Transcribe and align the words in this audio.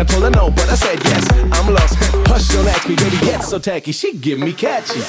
I 0.00 0.04
told 0.04 0.24
her 0.24 0.30
no, 0.30 0.48
but 0.50 0.66
I 0.70 0.76
said 0.76 0.98
yes. 1.04 1.30
I'm 1.52 1.74
lost. 1.74 1.94
Hush, 2.26 2.48
don't 2.48 2.66
ask 2.66 2.88
me, 2.88 2.96
baby, 2.96 3.18
get 3.18 3.44
so 3.44 3.58
tacky. 3.58 3.92
She 3.92 4.14
give 4.14 4.38
me 4.38 4.54
catchy. 4.54 5.00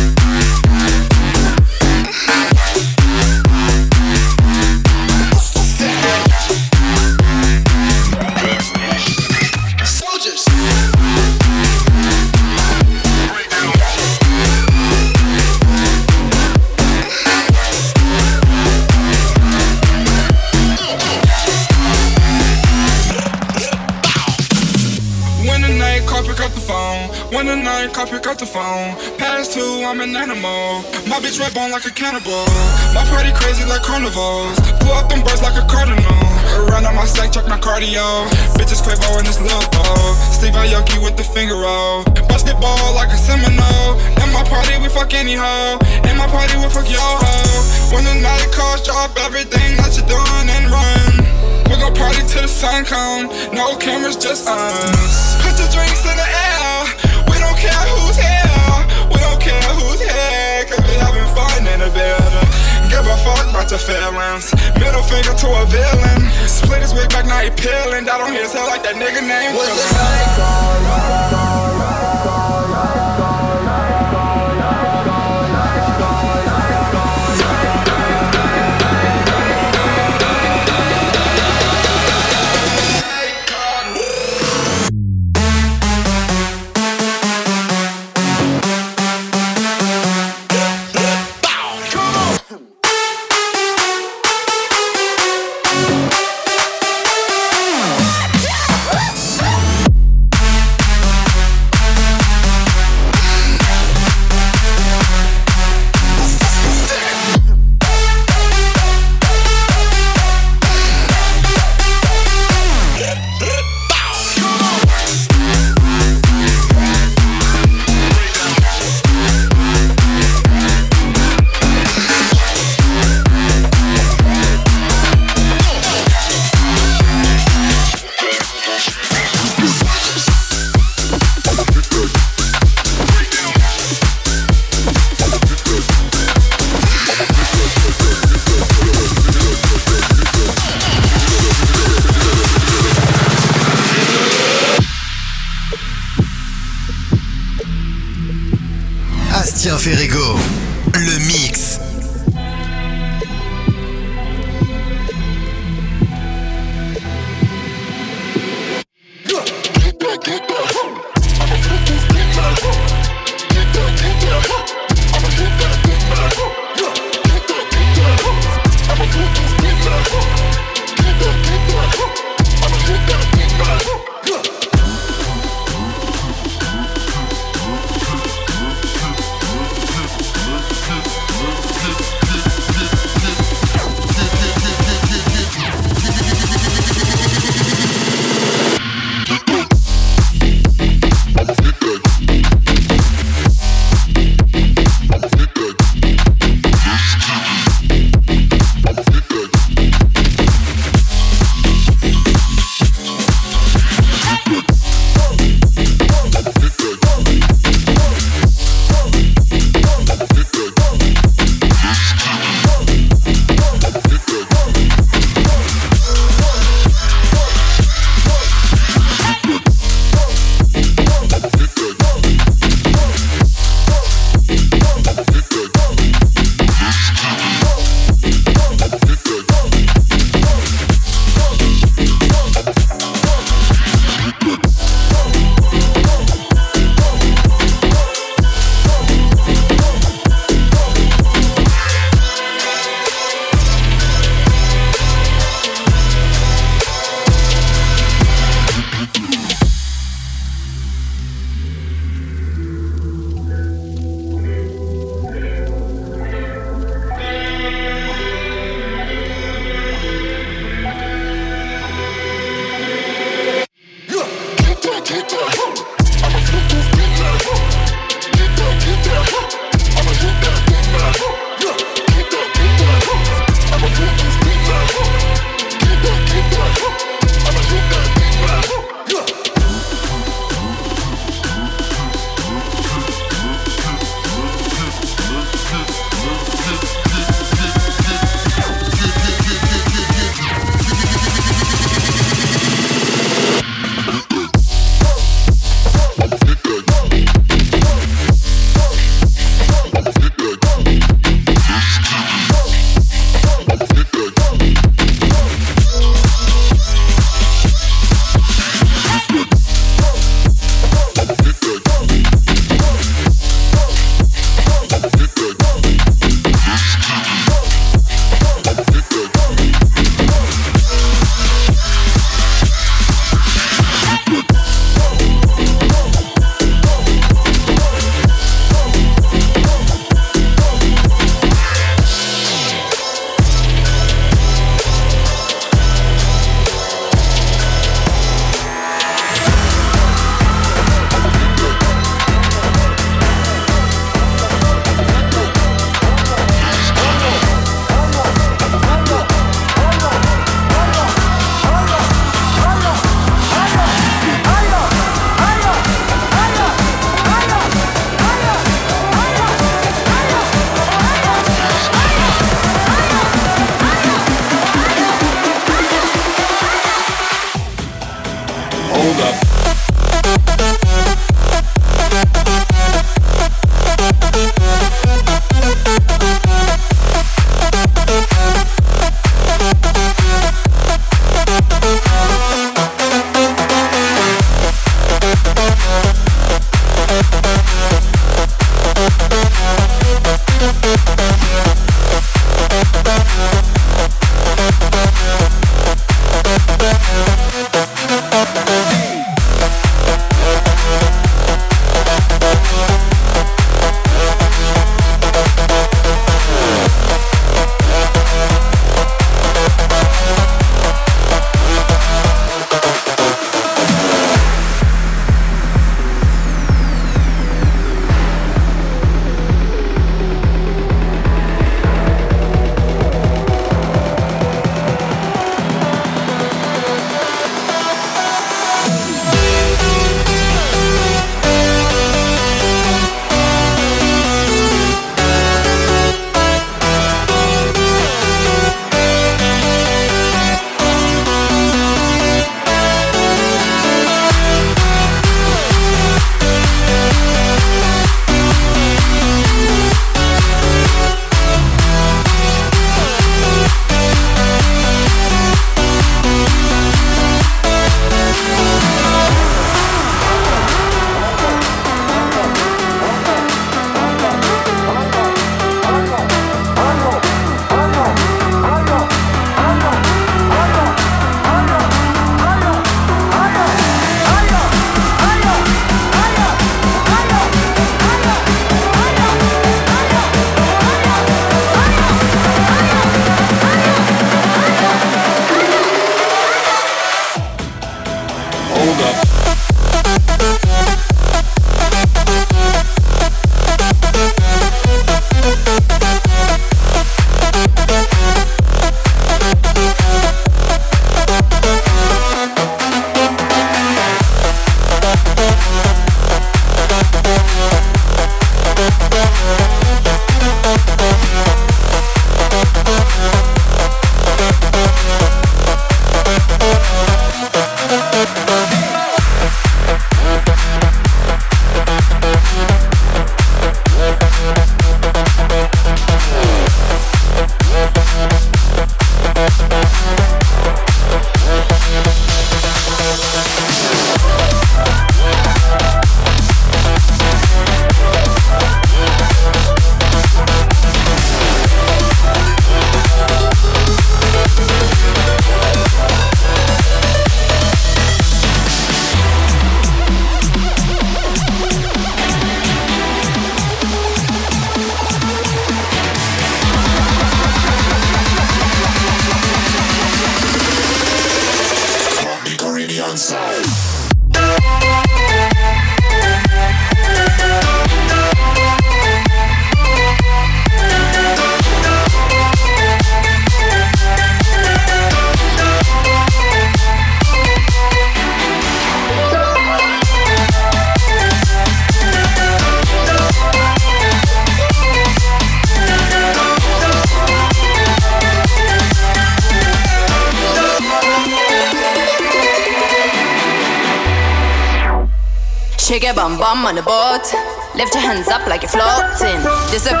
Deserve 599.70 600.00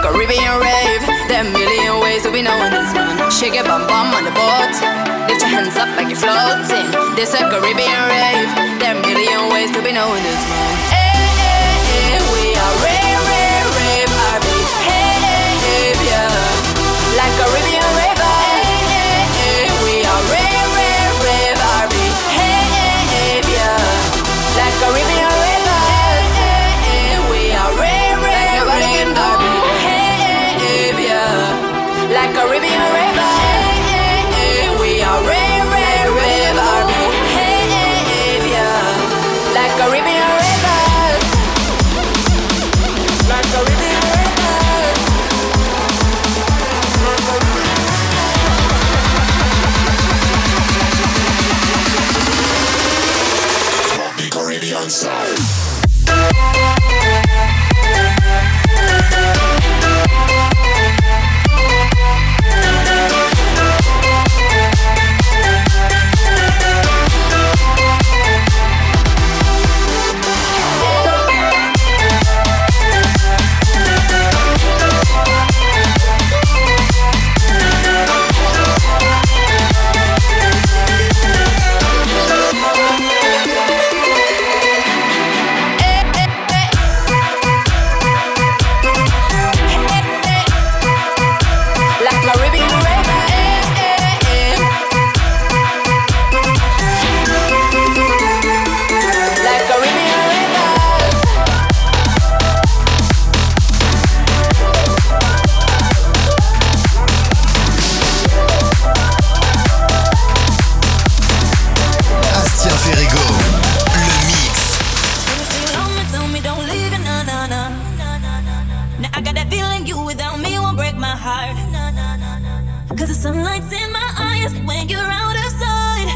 in 123.72 123.92
my 123.92 124.10
eyes 124.18 124.52
when 124.60 124.88
you're 124.88 124.98
out 125.00 125.36
of 125.36 125.52
sight. 125.52 126.08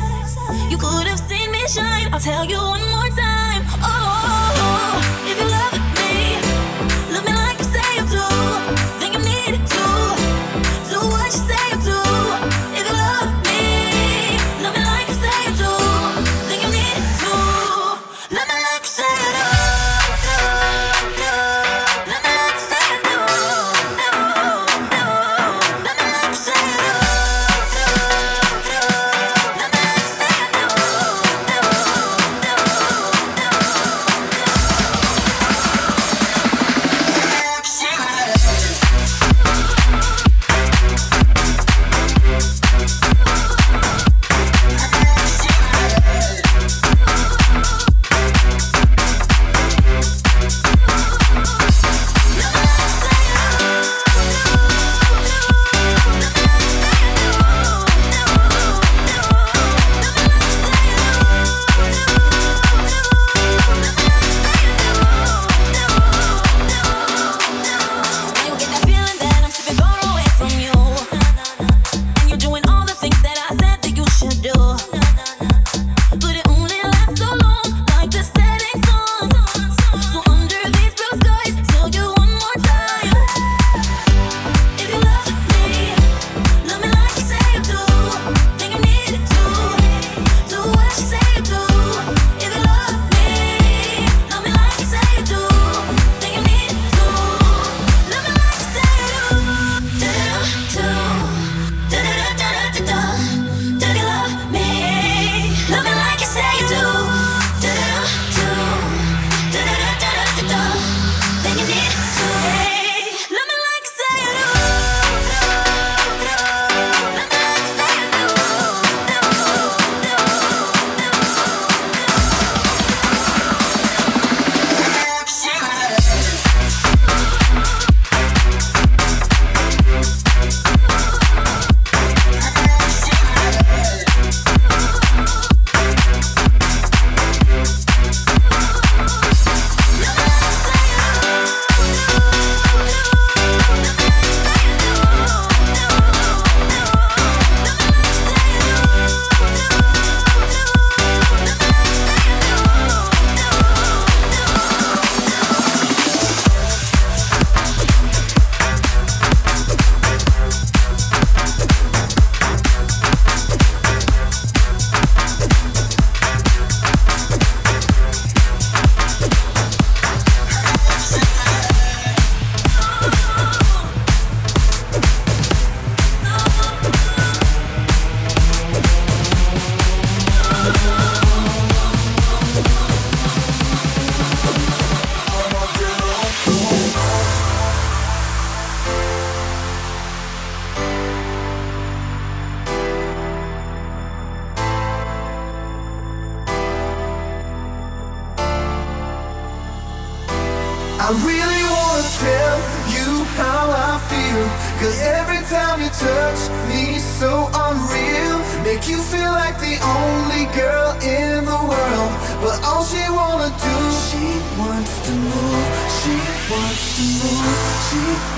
You 0.70 0.78
could 0.78 1.06
have 1.06 1.18
seen 1.18 1.50
me 1.50 1.66
shine. 1.68 2.12
I'll 2.12 2.20
tell 2.20 2.44
you 2.44 2.56
one 2.56 2.80
more 2.90 3.10
time. 3.16 3.62
Oh, 3.82 5.00
if 5.26 5.36
you 5.40 5.48
love 5.58 5.76
me, 5.98 6.12
love 7.12 7.24
me 7.24 7.32
like 7.32 7.58
you 7.58 7.64
say 7.64 7.96
you 7.96 8.04
do. 8.08 8.91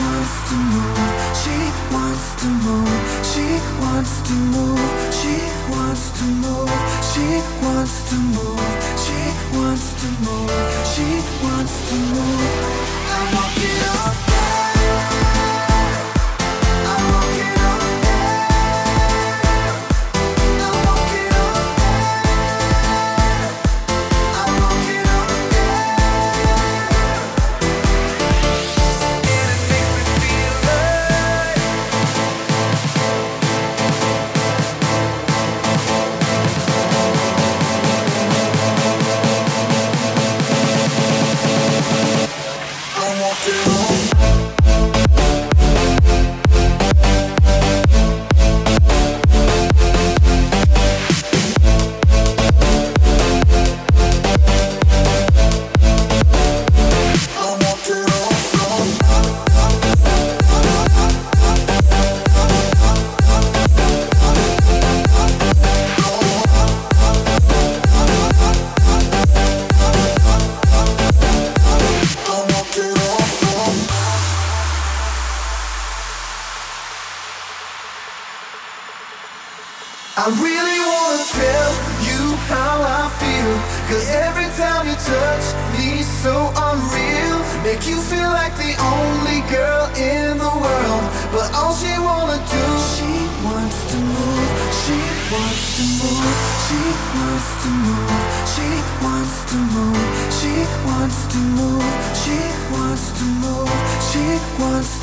wants 0.01 0.35
to 0.49 0.57
move, 0.75 0.99
she 1.43 1.57
wants 1.95 2.27
to 2.41 2.49
move, 2.67 3.03
she 3.23 3.47
wants 3.81 4.15
to 4.29 4.35
move, 4.55 4.91
she 5.19 5.35
wants 5.71 6.05
to 6.19 6.25
move, 6.43 6.71
she 7.11 7.27
wants 7.63 8.11
to 8.11 8.17
move, 8.37 8.75
she 9.05 9.21
wants 9.57 9.87
to 10.01 10.09
move, 10.27 10.51
she 10.93 11.09
wants 11.45 11.75
to 11.91 11.97
move. 12.15 12.44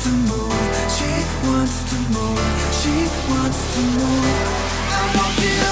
to 0.02 0.08
move, 0.10 0.52
she 0.90 1.10
wants 1.46 1.84
to 1.90 1.96
move, 2.10 2.40
she 2.74 3.06
wants 3.30 3.74
to 3.74 3.80
move. 3.80 4.82
I'm 4.90 5.16
walking 5.16 5.71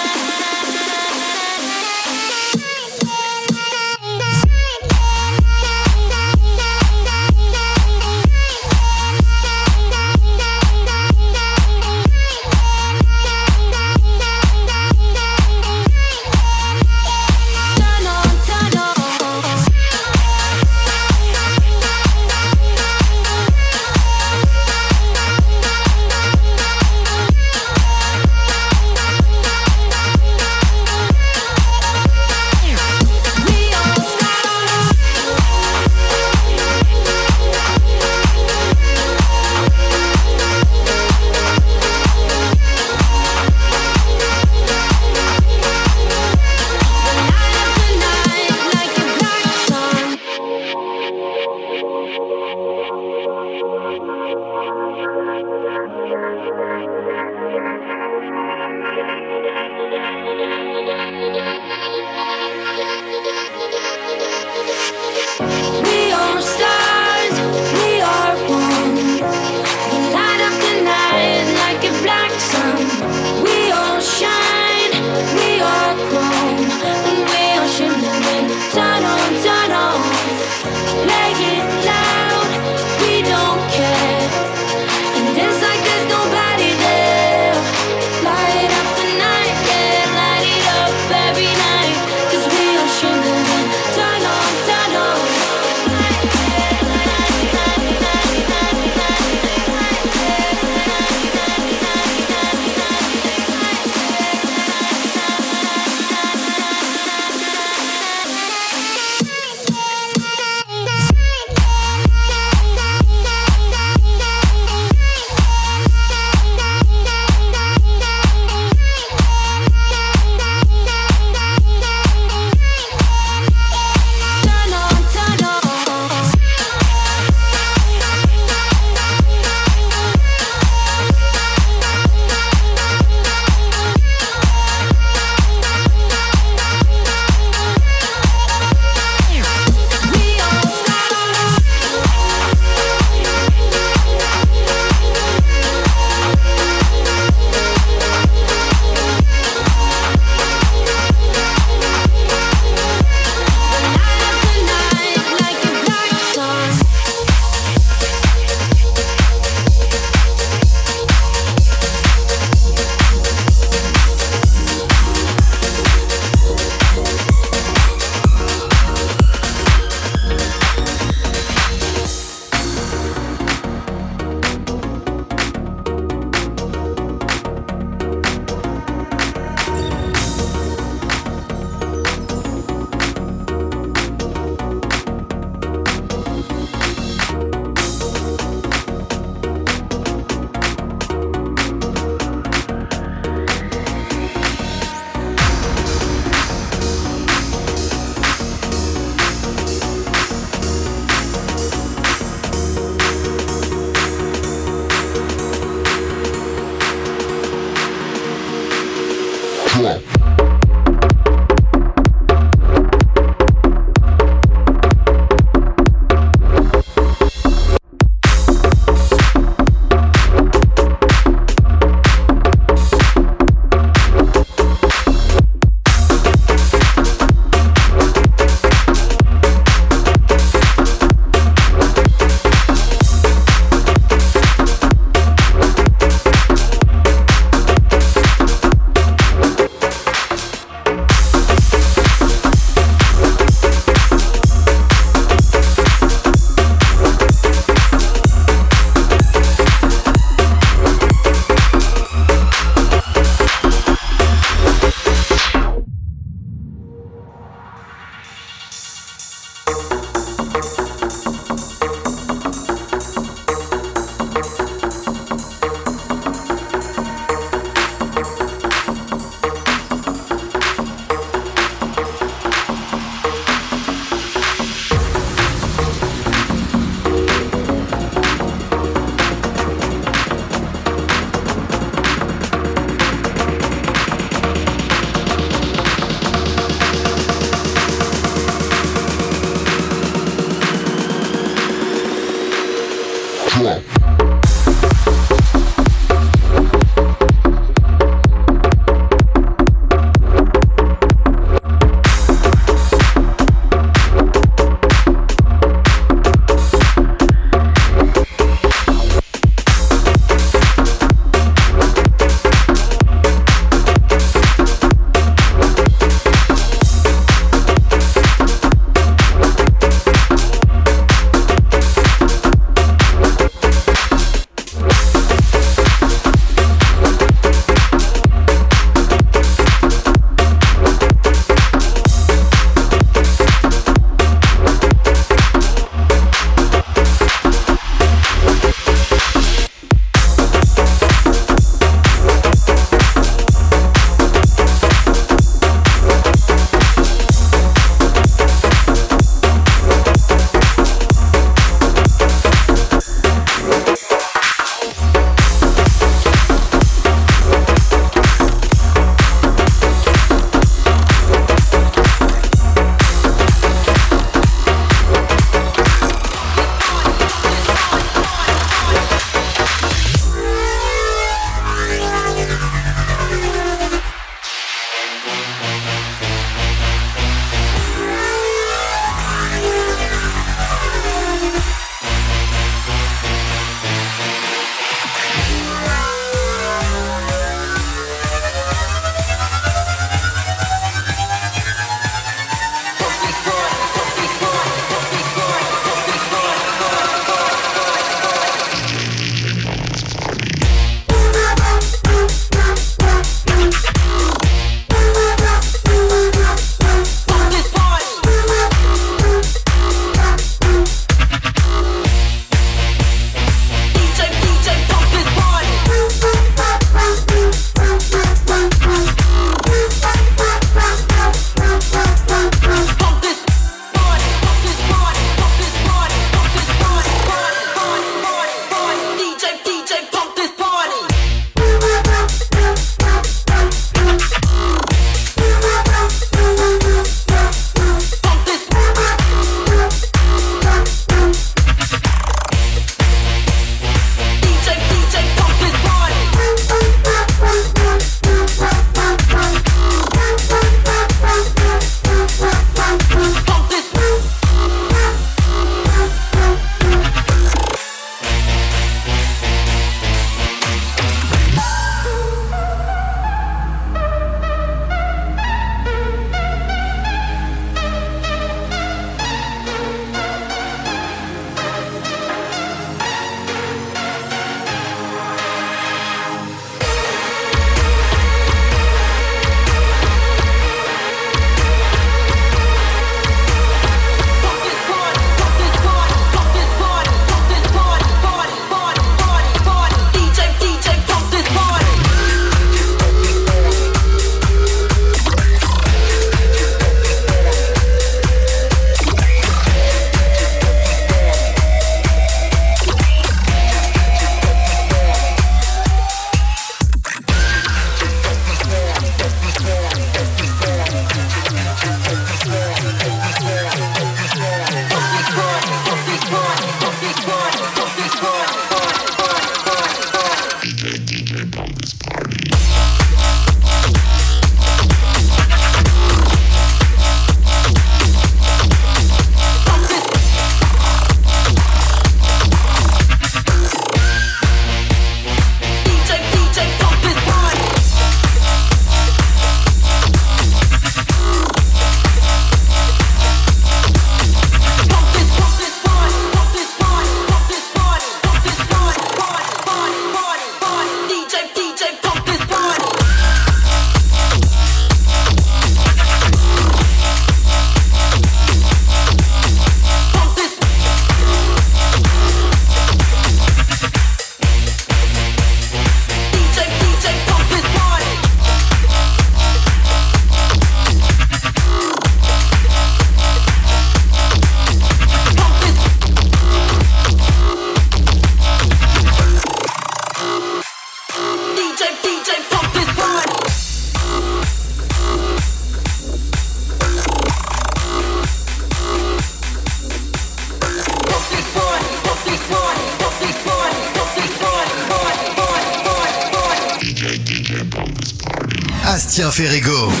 Mix. 599.41 600.00